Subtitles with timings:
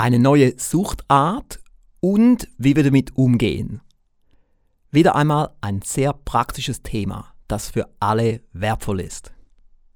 [0.00, 1.60] eine neue Suchtart
[2.00, 3.82] und wie wir damit umgehen.
[4.90, 9.32] Wieder einmal ein sehr praktisches Thema, das für alle wertvoll ist.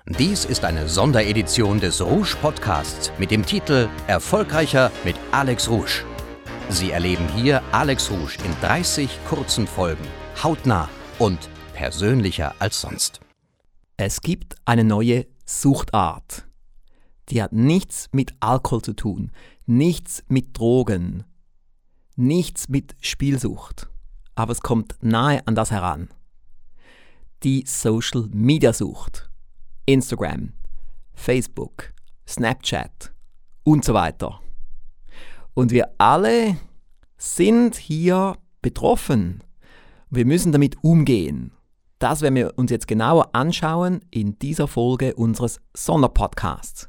[0.07, 6.05] Dies ist eine Sonderedition des Rouge Podcasts mit dem Titel Erfolgreicher mit Alex Rouge.
[6.69, 10.05] Sie erleben hier Alex Rouge in 30 kurzen Folgen,
[10.43, 13.21] hautnah und persönlicher als sonst.
[13.97, 16.47] Es gibt eine neue Suchtart.
[17.31, 19.31] Die hat nichts mit Alkohol zu tun,
[19.67, 21.25] nichts mit Drogen,
[22.17, 23.89] nichts mit Spielsucht,
[24.35, 26.09] aber es kommt nahe an das heran.
[27.43, 29.31] Die Social Media Sucht.
[29.87, 30.55] Instagram,
[31.13, 31.93] Facebook,
[32.27, 33.13] Snapchat
[33.65, 34.41] und so weiter.
[35.53, 36.57] Und wir alle
[37.19, 39.43] sind hier betroffen.
[40.09, 41.53] Wir müssen damit umgehen.
[41.99, 46.89] Das werden wir uns jetzt genauer anschauen in dieser Folge unseres Sonderpodcasts.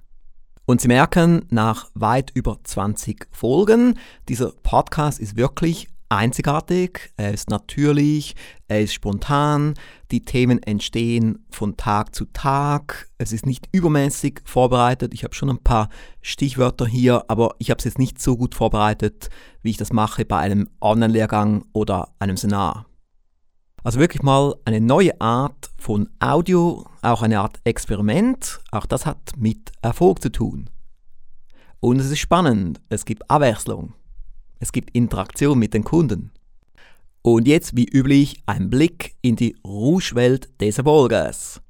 [0.68, 7.52] Und Sie merken, nach weit über 20 Folgen, dieser Podcast ist wirklich einzigartig, er ist
[7.52, 8.36] natürlich,
[8.68, 9.76] er ist spontan,
[10.10, 15.52] die Themen entstehen von Tag zu Tag, es ist nicht übermäßig vorbereitet, ich habe schon
[15.52, 15.90] ein paar
[16.22, 19.30] Stichwörter hier, aber ich habe es jetzt nicht so gut vorbereitet,
[19.62, 22.88] wie ich das mache bei einem Online-Lehrgang oder einem Seminar.
[23.86, 28.60] Also wirklich mal eine neue Art von Audio, auch eine Art Experiment.
[28.72, 30.72] Auch das hat mit Erfolg zu tun.
[31.82, 33.94] Und es ist spannend, es gibt Abwechslung,
[34.60, 36.32] es gibt Interaktion mit den Kunden.
[37.22, 41.62] Und jetzt, wie üblich, ein Blick in die Rouge-Welt des Erfolges.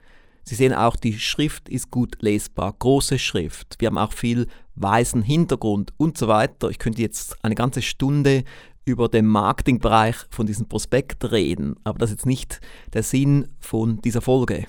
[0.44, 3.76] Sie sehen auch, die Schrift ist gut lesbar, große Schrift.
[3.80, 4.46] Wir haben auch viel
[4.76, 6.70] weißen Hintergrund und so weiter.
[6.70, 8.44] Ich könnte jetzt eine ganze Stunde
[8.86, 12.62] über den Marketingbereich von diesem Prospekt reden, aber das ist jetzt nicht
[12.94, 14.64] der Sinn von dieser Folge.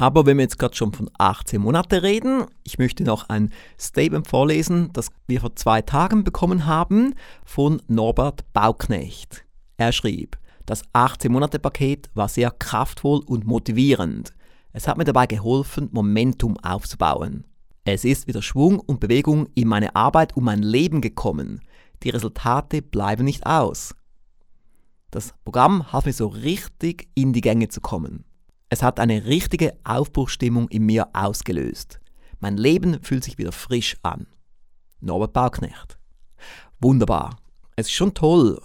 [0.00, 4.28] Aber wenn wir jetzt gerade schon von 18 Monaten reden, ich möchte noch ein Statement
[4.28, 7.14] vorlesen, das wir vor zwei Tagen bekommen haben
[7.44, 9.44] von Norbert Bauknecht.
[9.76, 14.34] Er schrieb, das 18-Monate-Paket war sehr kraftvoll und motivierend.
[14.72, 17.44] Es hat mir dabei geholfen, Momentum aufzubauen.
[17.84, 21.60] Es ist wieder Schwung und Bewegung in meine Arbeit und mein Leben gekommen.
[22.04, 23.96] Die Resultate bleiben nicht aus.
[25.10, 28.24] Das Programm half mir so richtig in die Gänge zu kommen.
[28.70, 32.00] Es hat eine richtige Aufbruchstimmung in mir ausgelöst.
[32.38, 34.26] Mein Leben fühlt sich wieder frisch an.
[35.00, 35.98] Norbert Bauknecht.
[36.80, 37.36] Wunderbar.
[37.76, 38.60] Es ist schon toll,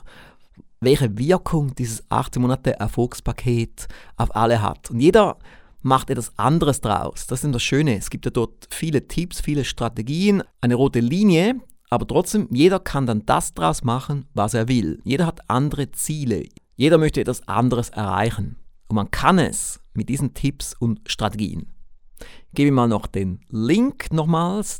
[0.81, 3.87] welche Wirkung dieses 18 Monate Erfolgspaket
[4.17, 4.91] auf alle hat.
[4.91, 5.37] Und jeder
[5.81, 7.25] macht etwas anderes draus.
[7.27, 7.97] Das ist das Schöne.
[7.97, 13.05] Es gibt ja dort viele Tipps, viele Strategien, eine rote Linie, aber trotzdem, jeder kann
[13.05, 14.99] dann das draus machen, was er will.
[15.03, 16.47] Jeder hat andere Ziele.
[16.75, 18.57] Jeder möchte etwas anderes erreichen.
[18.87, 21.71] Und man kann es mit diesen Tipps und Strategien.
[22.19, 24.79] Ich gebe mal noch den Link nochmals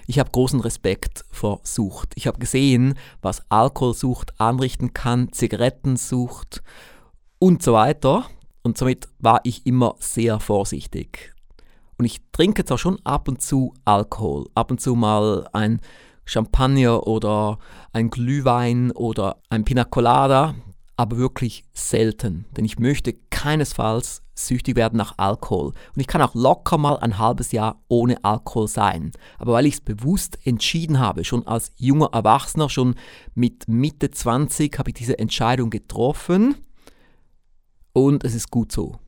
[0.05, 2.13] Ich habe großen Respekt vor Sucht.
[2.15, 6.63] Ich habe gesehen, was Alkoholsucht anrichten kann, Zigarettensucht
[7.39, 8.25] und so weiter.
[8.63, 11.33] Und somit war ich immer sehr vorsichtig.
[11.97, 15.79] Und ich trinke zwar schon ab und zu Alkohol, ab und zu mal ein
[16.25, 17.59] Champagner oder
[17.93, 20.55] ein Glühwein oder ein Pina Colada,
[20.97, 25.67] aber wirklich selten, denn ich möchte keinesfalls süchtig werden nach Alkohol.
[25.67, 29.11] Und ich kann auch locker mal ein halbes Jahr ohne Alkohol sein.
[29.39, 32.95] Aber weil ich es bewusst entschieden habe, schon als junger Erwachsener, schon
[33.33, 36.55] mit Mitte 20 habe ich diese Entscheidung getroffen
[37.97, 38.99] und es ist gut so.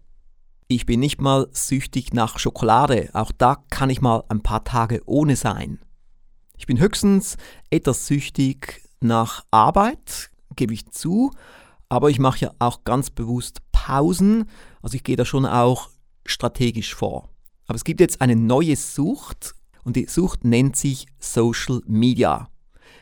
[0.67, 5.03] Ich bin nicht mal süchtig nach Schokolade, auch da kann ich mal ein paar Tage
[5.05, 5.77] ohne sein.
[6.57, 7.37] Ich bin höchstens
[7.69, 11.29] etwas süchtig nach Arbeit, gebe ich zu,
[11.87, 14.45] aber ich mache ja auch ganz bewusst Pausen.
[14.81, 15.91] Also ich gehe da schon auch
[16.25, 17.29] strategisch vor.
[17.67, 19.53] Aber es gibt jetzt eine neue Sucht
[19.83, 22.49] und die Sucht nennt sich Social Media.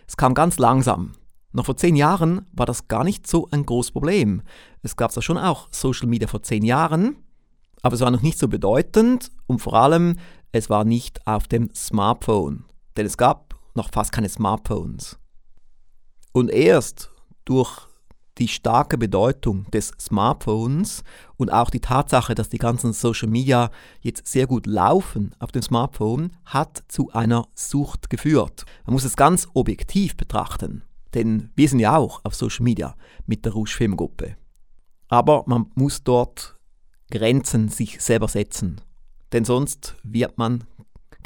[0.05, 1.13] Es kam ganz langsam.
[1.51, 4.41] Noch vor zehn Jahren war das gar nicht so ein großes Problem.
[4.83, 7.15] Es gab zwar schon auch Social Media vor zehn Jahren,
[7.81, 10.17] aber es war noch nicht so bedeutend und vor allem,
[10.51, 12.65] es war nicht auf dem Smartphone.
[12.95, 15.17] Denn es gab noch fast keine Smartphones.
[16.31, 17.11] Und erst
[17.45, 17.87] durch
[18.37, 21.03] die starke Bedeutung des Smartphones
[21.37, 23.71] und auch die Tatsache, dass die ganzen Social Media
[24.01, 28.65] jetzt sehr gut laufen auf dem Smartphone, hat zu einer Sucht geführt.
[28.85, 30.83] Man muss es ganz objektiv betrachten,
[31.13, 32.95] denn wir sind ja auch auf Social Media
[33.25, 34.35] mit der Rouge Filmgruppe.
[35.07, 36.57] Aber man muss dort
[37.09, 38.81] Grenzen sich selber setzen,
[39.31, 40.65] denn sonst wird man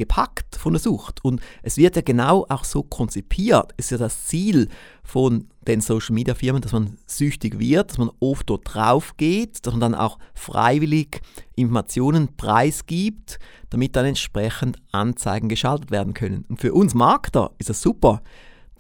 [0.02, 1.24] gepackt von der Sucht.
[1.24, 3.72] Und es wird ja genau auch so konzipiert.
[3.78, 4.68] Es ist ja das Ziel
[5.04, 9.66] von den Social Media Firmen, dass man süchtig wird, dass man oft dort drauf geht,
[9.66, 11.22] dass man dann auch freiwillig
[11.56, 13.38] Informationen preisgibt,
[13.70, 16.46] damit dann entsprechend Anzeigen geschaltet werden können.
[16.50, 18.24] Und für uns Markter ist das super.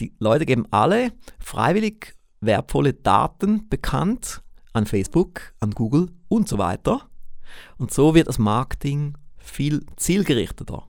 [0.02, 4.42] Die Leute geben alle freiwillig wertvolle Daten bekannt
[4.74, 7.08] an Facebook, an Google und so weiter.
[7.78, 10.88] Und so wird das Marketing viel zielgerichteter.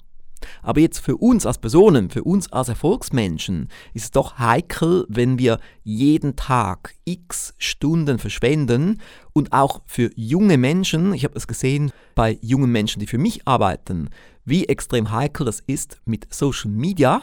[0.62, 5.38] Aber jetzt für uns als Personen, für uns als Erfolgsmenschen ist es doch heikel, wenn
[5.38, 9.02] wir jeden Tag x Stunden verschwenden
[9.34, 13.46] und auch für junge Menschen, ich habe es gesehen bei jungen Menschen, die für mich
[13.46, 14.08] arbeiten,
[14.46, 17.22] wie extrem heikel das ist mit Social Media,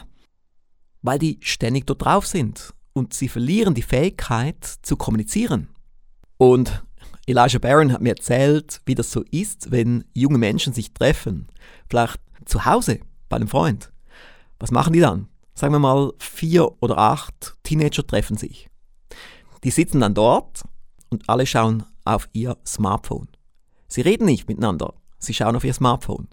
[1.02, 5.68] weil die ständig dort drauf sind und sie verlieren die Fähigkeit zu kommunizieren.
[6.36, 6.82] Und
[7.26, 11.48] Elijah Barron hat mir erzählt, wie das so ist, wenn junge Menschen sich treffen.
[11.88, 13.92] Vielleicht zu Hause bei einem Freund.
[14.58, 15.28] Was machen die dann?
[15.54, 18.68] Sagen wir mal, vier oder acht Teenager treffen sich.
[19.62, 20.62] Die sitzen dann dort
[21.10, 23.28] und alle schauen auf ihr Smartphone.
[23.88, 26.28] Sie reden nicht miteinander, sie schauen auf ihr Smartphone.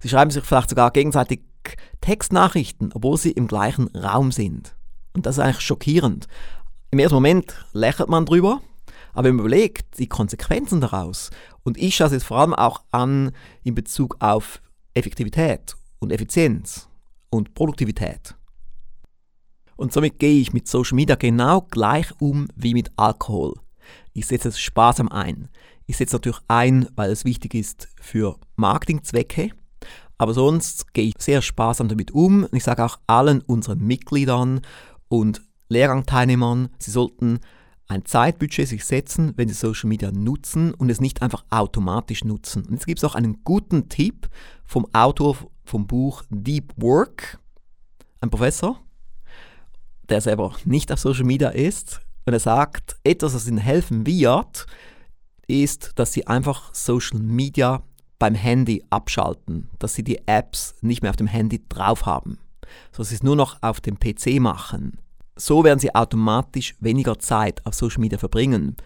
[0.00, 1.40] Sie schreiben sich vielleicht sogar gegenseitig
[2.00, 4.76] Textnachrichten, obwohl sie im gleichen Raum sind.
[5.14, 6.28] Und das ist eigentlich schockierend.
[6.90, 8.60] Im ersten Moment lächelt man drüber,
[9.12, 11.30] aber wenn man überlegt, die Konsequenzen daraus,
[11.62, 13.32] und ich schaue es jetzt vor allem auch an
[13.64, 14.60] in Bezug auf
[14.94, 16.88] Effektivität und Effizienz
[17.30, 18.34] und Produktivität.
[19.76, 23.54] Und somit gehe ich mit Social Media genau gleich um wie mit Alkohol.
[24.12, 25.48] Ich setze es sparsam ein.
[25.86, 29.50] Ich setze natürlich ein, weil es wichtig ist für Marketingzwecke,
[30.18, 32.46] aber sonst gehe ich sehr sparsam damit um.
[32.52, 34.62] Ich sage auch allen unseren Mitgliedern
[35.08, 37.40] und Lehrgangteilnehmern, sie sollten
[37.88, 42.64] ein Zeitbudget sich setzen, wenn sie Social Media nutzen und es nicht einfach automatisch nutzen.
[42.64, 44.28] Und jetzt gibt es auch einen guten Tipp
[44.64, 47.38] vom Autor vom Buch Deep Work,
[48.20, 48.80] ein Professor,
[50.08, 52.00] der selber nicht auf Social Media ist.
[52.24, 54.66] Und er sagt, etwas, was ihnen helfen wird,
[55.46, 57.84] ist, dass sie einfach Social Media
[58.18, 62.38] beim Handy abschalten, dass sie die Apps nicht mehr auf dem Handy drauf haben,
[62.92, 64.98] sondern sie es nur noch auf dem PC machen.
[65.36, 68.76] So werden sie automatisch weniger Zeit auf Social Media verbringen.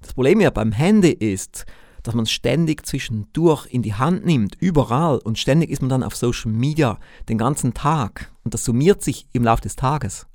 [0.00, 1.64] Das Problem ja beim Handy ist,
[2.02, 6.16] dass man ständig zwischendurch in die Hand nimmt, überall und ständig ist man dann auf
[6.16, 6.98] Social Media
[7.28, 10.26] den ganzen Tag und das summiert sich im Laufe des Tages.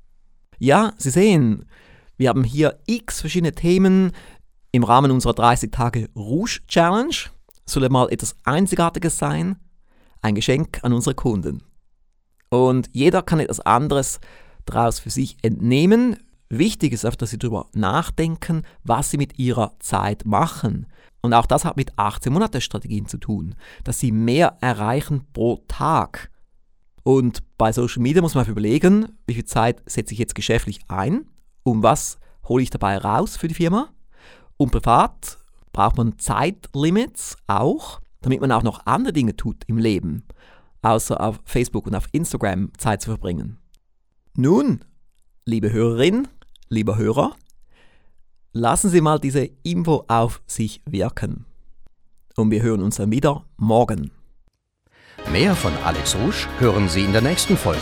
[0.60, 1.66] Ja, Sie sehen,
[2.18, 4.12] wir haben hier x verschiedene Themen
[4.72, 7.16] im Rahmen unserer 30 Tage Rouge Challenge.
[7.66, 9.58] Soll mal etwas Einzigartiges sein?
[10.22, 11.64] Ein Geschenk an unsere Kunden.
[12.50, 14.20] Und jeder kann etwas anderes
[14.66, 16.18] daraus für sich entnehmen.
[16.50, 20.88] Wichtig ist einfach, dass Sie darüber nachdenken, was Sie mit Ihrer Zeit machen.
[21.22, 26.30] Und auch das hat mit 18-Monate-Strategien zu tun, dass Sie mehr erreichen pro Tag.
[27.04, 31.26] Und bei Social Media muss man überlegen, wie viel Zeit setze ich jetzt geschäftlich ein
[31.64, 32.18] und was
[32.48, 33.90] hole ich dabei raus für die Firma.
[34.58, 35.38] Und privat
[35.74, 40.24] braucht man Zeitlimits auch, damit man auch noch andere Dinge tut im Leben,
[40.82, 43.58] außer auf Facebook und auf Instagram Zeit zu verbringen.
[44.36, 44.86] Nun,
[45.46, 46.28] liebe Hörerin,
[46.70, 47.36] lieber Hörer,
[48.54, 51.46] lassen Sie mal diese Info auf sich wirken.
[52.36, 54.12] Und wir hören uns dann wieder morgen.
[55.32, 57.82] Mehr von Alex Rouge hören Sie in der nächsten Folge.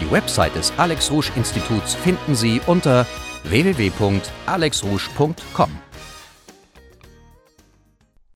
[0.00, 3.06] Die Website des Alex Rouge Instituts finden Sie unter
[3.44, 5.91] www.alexrouge.com.